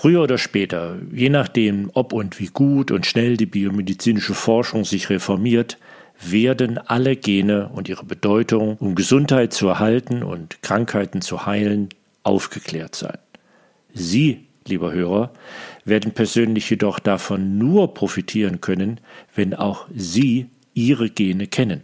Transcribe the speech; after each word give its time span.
Früher 0.00 0.22
oder 0.22 0.38
später, 0.38 0.96
je 1.12 1.28
nachdem, 1.28 1.90
ob 1.92 2.12
und 2.12 2.38
wie 2.38 2.46
gut 2.46 2.92
und 2.92 3.04
schnell 3.04 3.36
die 3.36 3.46
biomedizinische 3.46 4.32
Forschung 4.32 4.84
sich 4.84 5.10
reformiert, 5.10 5.76
werden 6.24 6.78
alle 6.78 7.16
Gene 7.16 7.68
und 7.74 7.88
ihre 7.88 8.04
Bedeutung, 8.04 8.76
um 8.76 8.94
Gesundheit 8.94 9.52
zu 9.52 9.66
erhalten 9.66 10.22
und 10.22 10.62
Krankheiten 10.62 11.20
zu 11.20 11.46
heilen, 11.46 11.88
aufgeklärt 12.22 12.94
sein. 12.94 13.18
Sie, 13.92 14.46
lieber 14.68 14.92
Hörer, 14.92 15.32
werden 15.84 16.12
persönlich 16.12 16.70
jedoch 16.70 17.00
davon 17.00 17.58
nur 17.58 17.92
profitieren 17.92 18.60
können, 18.60 19.00
wenn 19.34 19.52
auch 19.52 19.88
Sie 19.92 20.46
Ihre 20.74 21.10
Gene 21.10 21.48
kennen. 21.48 21.82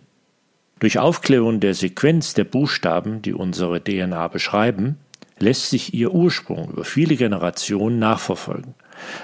Durch 0.79 1.01
Aufklärung 1.01 1.59
der 1.59 1.75
Sequenz 1.75 2.33
der 2.33 2.45
Buchstaben, 2.45 3.23
die 3.23 3.35
unsere 3.35 3.83
DNA 3.83 4.29
beschreiben, 4.29 4.99
lässt 5.39 5.71
sich 5.71 5.95
ihr 5.95 6.13
Ursprung 6.13 6.71
über 6.71 6.85
viele 6.85 7.17
Generationen 7.17 7.99
nachverfolgen, 7.99 8.75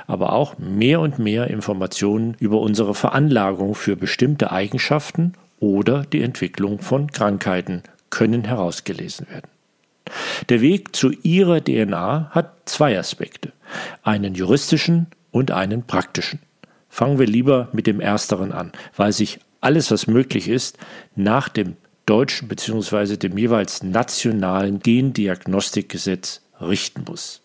aber 0.07 0.33
auch 0.33 0.59
mehr 0.59 1.01
und 1.01 1.19
mehr 1.19 1.49
Informationen 1.49 2.37
über 2.41 2.61
unsere 2.61 2.95
Veranlagung 2.95 3.75
für 3.75 3.97
bestimmte 3.97 4.51
Eigenschaften 4.51 5.35
oder 5.61 6.05
die 6.05 6.23
Entwicklung 6.23 6.81
von 6.81 7.11
Krankheiten 7.11 7.83
können 8.11 8.45
herausgelesen 8.45 9.29
werden. 9.29 9.49
Der 10.49 10.61
Weg 10.61 10.97
zu 10.97 11.13
ihrer 11.23 11.63
DNA 11.63 12.31
hat 12.31 12.53
zwei 12.65 12.99
Aspekte, 12.99 13.53
einen 14.03 14.35
juristischen 14.35 15.07
und 15.31 15.53
einen 15.53 15.85
praktischen. 15.85 16.41
Fangen 16.89 17.21
wir 17.21 17.27
lieber 17.27 17.69
mit 17.73 17.87
dem 17.87 18.01
ersteren 18.01 18.51
an, 18.51 18.73
weil 18.97 19.13
sich 19.13 19.39
alles, 19.61 19.91
was 19.91 20.07
möglich 20.07 20.49
ist, 20.49 20.79
nach 21.15 21.49
dem 21.49 21.77
deutschen 22.11 22.49
bzw. 22.49 23.17
dem 23.17 23.39
jeweils 23.39 23.85
nationalen 23.85 24.81
Gendiagnostikgesetz 24.81 26.43
richten 26.61 27.05
muss. 27.09 27.41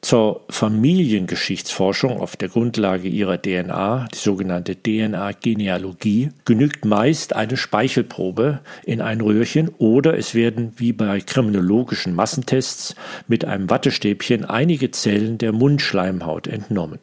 Zur 0.00 0.42
Familiengeschichtsforschung 0.48 2.20
auf 2.20 2.36
der 2.36 2.48
Grundlage 2.48 3.08
ihrer 3.08 3.40
DNA, 3.42 4.06
die 4.14 4.18
sogenannte 4.18 4.76
DNA-Genealogie, 4.76 6.28
genügt 6.44 6.84
meist 6.84 7.34
eine 7.34 7.56
Speichelprobe 7.56 8.60
in 8.84 9.00
ein 9.00 9.20
Röhrchen 9.20 9.70
oder 9.78 10.16
es 10.16 10.34
werden 10.36 10.74
wie 10.76 10.92
bei 10.92 11.20
kriminologischen 11.20 12.14
Massentests 12.14 12.94
mit 13.26 13.44
einem 13.44 13.70
Wattestäbchen 13.70 14.44
einige 14.44 14.92
Zellen 14.92 15.38
der 15.38 15.52
Mundschleimhaut 15.52 16.46
entnommen. 16.46 17.00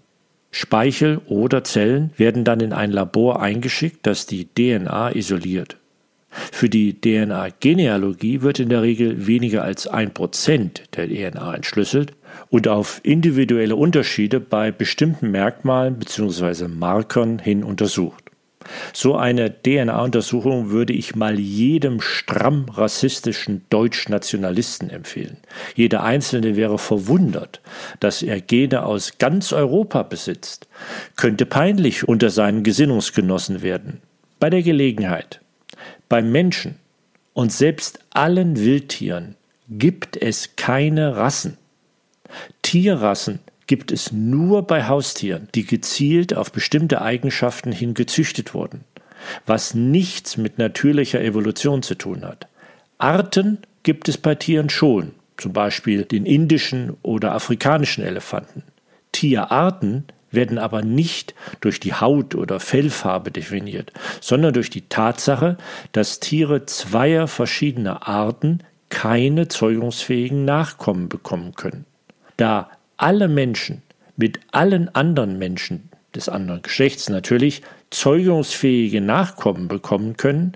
Speichel 0.51 1.19
oder 1.25 1.65
Zellen 1.65 2.11
werden 2.15 2.45
dann 2.45 2.61
in 2.61 2.71
ein 2.71 2.91
Labor 2.91 3.41
eingeschickt, 3.41 4.07
das 4.07 4.25
die 4.25 4.45
DNA 4.45 5.13
isoliert. 5.15 5.77
Für 6.51 6.69
die 6.69 6.99
DNA-Genealogie 6.99 8.41
wird 8.41 8.59
in 8.59 8.69
der 8.69 8.81
Regel 8.81 9.25
weniger 9.25 9.63
als 9.63 9.87
ein 9.87 10.13
Prozent 10.13 10.83
der 10.95 11.07
DNA 11.07 11.55
entschlüsselt 11.55 12.13
und 12.49 12.67
auf 12.67 12.99
individuelle 13.03 13.75
Unterschiede 13.75 14.39
bei 14.39 14.71
bestimmten 14.71 15.31
Merkmalen 15.31 15.97
bzw. 15.97 16.67
Markern 16.67 17.39
hin 17.39 17.63
untersucht. 17.63 18.25
So 18.93 19.15
eine 19.15 19.53
DNA-Untersuchung 19.61 20.71
würde 20.71 20.93
ich 20.93 21.15
mal 21.15 21.39
jedem 21.39 22.01
stramm 22.01 22.65
rassistischen 22.69 23.61
Deutschnationalisten 23.69 24.89
empfehlen. 24.89 25.37
Jeder 25.75 26.03
Einzelne 26.03 26.55
wäre 26.55 26.79
verwundert, 26.79 27.61
dass 27.99 28.23
er 28.23 28.41
Gene 28.41 28.83
aus 28.83 29.19
ganz 29.19 29.53
Europa 29.53 30.03
besitzt, 30.03 30.67
könnte 31.15 31.45
peinlich 31.45 32.07
unter 32.07 32.29
seinen 32.31 32.63
Gesinnungsgenossen 32.63 33.61
werden. 33.61 34.01
Bei 34.39 34.49
der 34.49 34.63
Gelegenheit 34.63 35.41
beim 36.09 36.31
Menschen 36.31 36.75
und 37.33 37.51
selbst 37.51 37.99
allen 38.11 38.57
Wildtieren 38.57 39.35
gibt 39.69 40.17
es 40.17 40.55
keine 40.55 41.15
Rassen. 41.15 41.57
Tierrassen 42.61 43.39
gibt 43.67 43.91
es 43.91 44.11
nur 44.11 44.63
bei 44.63 44.87
Haustieren, 44.87 45.49
die 45.55 45.65
gezielt 45.65 46.35
auf 46.35 46.51
bestimmte 46.51 47.01
Eigenschaften 47.01 47.71
hin 47.71 47.93
gezüchtet 47.93 48.53
wurden, 48.53 48.83
was 49.45 49.73
nichts 49.73 50.37
mit 50.37 50.57
natürlicher 50.57 51.21
Evolution 51.21 51.81
zu 51.81 51.95
tun 51.95 52.23
hat. 52.23 52.47
Arten 52.97 53.59
gibt 53.83 54.07
es 54.07 54.17
bei 54.17 54.35
Tieren 54.35 54.69
schon, 54.69 55.11
zum 55.37 55.53
Beispiel 55.53 56.05
den 56.05 56.25
indischen 56.25 56.95
oder 57.01 57.33
afrikanischen 57.33 58.03
Elefanten. 58.03 58.63
Tierarten 59.11 60.05
werden 60.35 60.57
aber 60.57 60.81
nicht 60.81 61.33
durch 61.61 61.79
die 61.79 61.93
Haut 61.93 62.35
oder 62.35 62.59
Fellfarbe 62.59 63.31
definiert, 63.31 63.91
sondern 64.21 64.53
durch 64.53 64.69
die 64.69 64.87
Tatsache, 64.87 65.57
dass 65.91 66.19
Tiere 66.19 66.65
zweier 66.65 67.27
verschiedener 67.27 68.07
Arten 68.07 68.59
keine 68.89 69.47
zeugungsfähigen 69.47 70.45
Nachkommen 70.45 71.09
bekommen 71.09 71.55
können. 71.55 71.85
Da 72.37 72.69
alle 72.97 73.27
Menschen 73.27 73.81
mit 74.17 74.39
allen 74.51 74.93
anderen 74.93 75.37
Menschen 75.37 75.89
des 76.13 76.29
anderen 76.29 76.61
Geschlechts 76.61 77.09
natürlich 77.09 77.61
zeugungsfähige 77.89 79.01
Nachkommen 79.01 79.67
bekommen 79.67 80.17
können, 80.17 80.53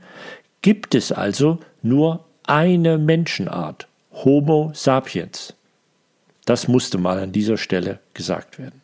gibt 0.61 0.95
es 0.95 1.11
also 1.11 1.59
nur 1.81 2.25
eine 2.45 2.97
Menschenart, 2.97 3.87
Homo 4.11 4.71
sapiens. 4.73 5.53
Das 6.45 6.67
musste 6.67 6.97
mal 6.97 7.19
an 7.19 7.31
dieser 7.31 7.57
Stelle 7.57 7.99
gesagt 8.13 8.57
werden. 8.57 8.78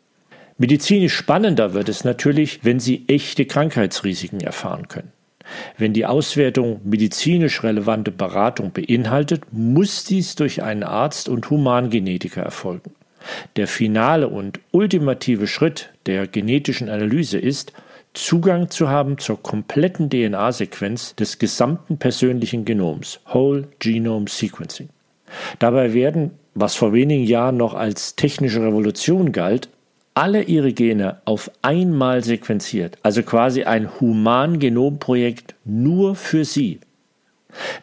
Medizinisch 0.57 1.13
spannender 1.13 1.73
wird 1.73 1.89
es 1.89 2.05
natürlich, 2.05 2.63
wenn 2.63 2.79
Sie 2.79 3.03
echte 3.07 3.45
Krankheitsrisiken 3.45 4.39
erfahren 4.39 4.87
können. 4.87 5.11
Wenn 5.77 5.93
die 5.93 6.05
Auswertung 6.05 6.79
medizinisch 6.83 7.61
relevante 7.63 8.11
Beratung 8.11 8.71
beinhaltet, 8.71 9.43
muss 9.51 10.05
dies 10.05 10.35
durch 10.35 10.63
einen 10.63 10.83
Arzt 10.83 11.29
und 11.29 11.49
Humangenetiker 11.49 12.41
erfolgen. 12.41 12.91
Der 13.55 13.67
finale 13.67 14.27
und 14.29 14.59
ultimative 14.71 15.47
Schritt 15.47 15.91
der 16.05 16.25
genetischen 16.25 16.89
Analyse 16.89 17.37
ist, 17.37 17.73
Zugang 18.13 18.69
zu 18.69 18.87
haben 18.87 19.17
zur 19.17 19.41
kompletten 19.43 20.09
DNA-Sequenz 20.09 21.15
des 21.15 21.37
gesamten 21.37 21.97
persönlichen 21.97 22.63
Genoms, 22.63 23.19
Whole 23.33 23.67
Genome 23.79 24.29
Sequencing. 24.29 24.87
Dabei 25.59 25.93
werden, 25.93 26.31
was 26.53 26.75
vor 26.75 26.93
wenigen 26.93 27.25
Jahren 27.25 27.57
noch 27.57 27.73
als 27.73 28.15
technische 28.15 28.61
Revolution 28.61 29.33
galt, 29.33 29.67
alle 30.15 30.43
ihre 30.43 30.71
Gene 30.71 31.17
auf 31.25 31.51
einmal 31.61 32.23
sequenziert, 32.23 32.97
also 33.03 33.21
quasi 33.21 33.63
ein 33.63 33.99
Humangenomprojekt 33.99 35.55
nur 35.65 36.15
für 36.15 36.45
sie. 36.45 36.79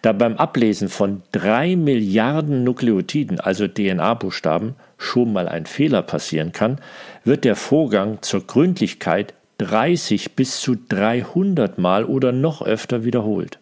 Da 0.00 0.12
beim 0.12 0.37
Ablesen 0.37 0.88
von 0.88 1.22
drei 1.31 1.76
Milliarden 1.76 2.65
Nukleotiden, 2.65 3.38
also 3.38 3.69
DNA-Buchstaben, 3.69 4.75
schon 4.98 5.32
mal 5.32 5.48
ein 5.48 5.66
Fehler 5.66 6.03
passieren 6.03 6.53
kann, 6.53 6.78
wird 7.25 7.44
der 7.44 7.56
Vorgang 7.56 8.19
zur 8.22 8.47
Gründlichkeit 8.47 9.34
30 9.59 10.34
bis 10.34 10.60
zu 10.60 10.76
300 10.88 11.78
Mal 11.78 12.04
oder 12.04 12.32
noch 12.32 12.62
öfter 12.62 13.04
wiederholt. 13.04 13.59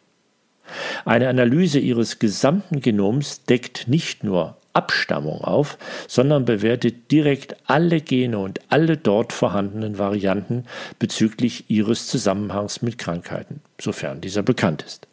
Eine 1.05 1.29
Analyse 1.29 1.81
ihres 1.81 2.21
gesamten 2.21 2.81
Genoms 2.81 3.45
deckt 3.45 3.89
nicht 3.89 4.23
nur 4.23 4.57
Abstammung 4.73 5.43
auf, 5.43 5.79
sondern 6.07 6.45
bewertet 6.45 7.11
direkt 7.11 7.57
alle 7.67 8.01
Gene 8.01 8.39
und 8.39 8.61
alle 8.69 8.97
dort 8.97 9.33
vorhandenen 9.33 9.99
Varianten 9.99 10.65
bezüglich 10.99 11.65
ihres 11.69 12.07
Zusammenhangs 12.07 12.83
mit 12.83 12.99
Krankheiten, 12.99 13.61
sofern 13.81 14.21
dieser 14.21 14.43
bekannt 14.43 14.83
ist. 14.83 15.07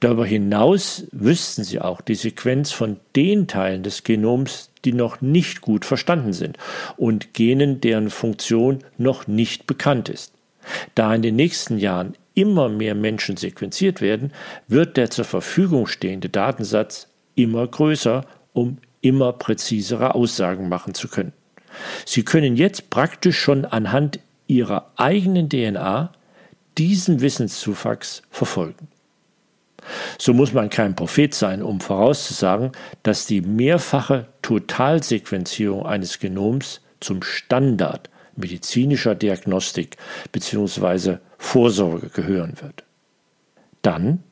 Darüber 0.00 0.26
hinaus 0.26 1.06
wüssten 1.12 1.64
sie 1.64 1.80
auch 1.80 2.00
die 2.00 2.14
Sequenz 2.14 2.72
von 2.72 2.98
den 3.16 3.46
Teilen 3.46 3.82
des 3.82 4.04
Genoms, 4.04 4.70
die 4.84 4.92
noch 4.92 5.20
nicht 5.20 5.62
gut 5.62 5.84
verstanden 5.84 6.32
sind 6.32 6.58
und 6.96 7.34
Genen, 7.34 7.80
deren 7.80 8.10
Funktion 8.10 8.80
noch 8.98 9.26
nicht 9.26 9.66
bekannt 9.66 10.08
ist. 10.08 10.32
Da 10.94 11.14
in 11.14 11.22
den 11.22 11.36
nächsten 11.36 11.78
Jahren 11.78 12.14
immer 12.34 12.68
mehr 12.68 12.94
Menschen 12.94 13.36
sequenziert 13.36 14.00
werden, 14.00 14.32
wird 14.68 14.96
der 14.96 15.10
zur 15.10 15.24
Verfügung 15.24 15.86
stehende 15.86 16.28
Datensatz 16.28 17.08
immer 17.34 17.66
größer 17.66 18.24
um 18.54 18.78
immer 19.02 19.34
präzisere 19.34 20.14
Aussagen 20.14 20.70
machen 20.70 20.94
zu 20.94 21.08
können. 21.08 21.34
Sie 22.06 22.24
können 22.24 22.56
jetzt 22.56 22.88
praktisch 22.88 23.38
schon 23.38 23.66
anhand 23.66 24.20
Ihrer 24.46 24.90
eigenen 24.96 25.50
DNA 25.50 26.12
diesen 26.78 27.20
Wissenszuwachs 27.20 28.22
verfolgen. 28.30 28.88
So 30.18 30.32
muss 30.32 30.52
man 30.52 30.70
kein 30.70 30.96
Prophet 30.96 31.34
sein, 31.34 31.62
um 31.62 31.80
vorauszusagen, 31.80 32.72
dass 33.02 33.26
die 33.26 33.42
mehrfache 33.42 34.26
Totalsequenzierung 34.42 35.84
eines 35.84 36.18
Genoms 36.18 36.80
zum 37.00 37.22
Standard 37.22 38.08
medizinischer 38.36 39.14
Diagnostik 39.14 39.96
bzw. 40.32 41.18
Vorsorge 41.38 42.08
gehören 42.08 42.54
wird. 42.60 42.84
Dann 43.82 44.22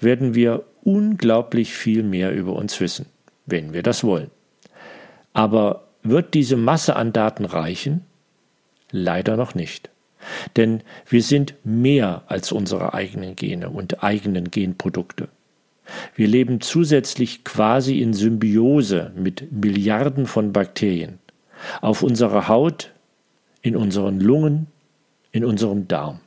werden 0.00 0.34
wir 0.34 0.64
unglaublich 0.84 1.74
viel 1.74 2.02
mehr 2.02 2.32
über 2.32 2.54
uns 2.54 2.80
wissen, 2.80 3.06
wenn 3.46 3.72
wir 3.72 3.82
das 3.82 4.04
wollen. 4.04 4.30
Aber 5.32 5.88
wird 6.02 6.34
diese 6.34 6.56
Masse 6.56 6.96
an 6.96 7.12
Daten 7.12 7.44
reichen? 7.44 8.04
Leider 8.90 9.36
noch 9.36 9.54
nicht. 9.54 9.90
Denn 10.56 10.82
wir 11.08 11.22
sind 11.22 11.54
mehr 11.64 12.22
als 12.26 12.52
unsere 12.52 12.94
eigenen 12.94 13.34
Gene 13.34 13.70
und 13.70 14.04
eigenen 14.04 14.50
Genprodukte. 14.50 15.28
Wir 16.14 16.28
leben 16.28 16.60
zusätzlich 16.60 17.44
quasi 17.44 18.00
in 18.00 18.14
Symbiose 18.14 19.12
mit 19.16 19.50
Milliarden 19.52 20.26
von 20.26 20.52
Bakterien. 20.52 21.18
Auf 21.80 22.02
unserer 22.02 22.48
Haut, 22.48 22.92
in 23.62 23.76
unseren 23.76 24.20
Lungen, 24.20 24.68
in 25.32 25.44
unserem 25.44 25.88
Darm. 25.88 26.20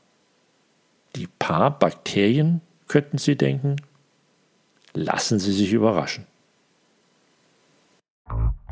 Die 1.16 1.28
paar 1.40 1.78
Bakterien, 1.78 2.62
könnten 2.88 3.18
Sie 3.18 3.36
denken? 3.36 3.78
Lassen 4.94 5.40
Sie 5.40 5.52
sich 5.52 5.74
überraschen. 5.74 6.26